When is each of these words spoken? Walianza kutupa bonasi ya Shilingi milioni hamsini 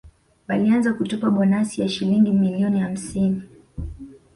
Walianza 0.47 0.93
kutupa 0.93 1.29
bonasi 1.31 1.81
ya 1.81 1.89
Shilingi 1.89 2.31
milioni 2.31 2.79
hamsini 2.79 3.41